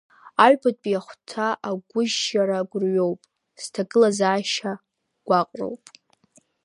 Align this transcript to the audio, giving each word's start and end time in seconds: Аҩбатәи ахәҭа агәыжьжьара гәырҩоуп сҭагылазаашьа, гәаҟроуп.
Аҩбатәи 0.45 0.97
ахәҭа 0.99 1.47
агәыжьжьара 1.69 2.69
гәырҩоуп 2.69 3.21
сҭагылазаашьа, 3.61 4.73
гәаҟроуп. 5.27 5.83